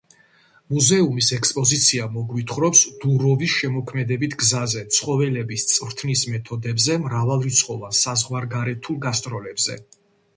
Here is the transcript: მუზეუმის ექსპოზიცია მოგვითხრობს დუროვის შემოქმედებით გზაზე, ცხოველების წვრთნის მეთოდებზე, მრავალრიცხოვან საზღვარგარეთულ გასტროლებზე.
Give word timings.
მუზეუმის 0.75 1.27
ექსპოზიცია 1.35 2.05
მოგვითხრობს 2.13 2.79
დუროვის 3.03 3.51
შემოქმედებით 3.57 4.33
გზაზე, 4.45 4.83
ცხოველების 4.95 5.67
წვრთნის 5.73 6.25
მეთოდებზე, 6.37 6.97
მრავალრიცხოვან 7.05 7.95
საზღვარგარეთულ 7.99 8.99
გასტროლებზე. 9.05 9.79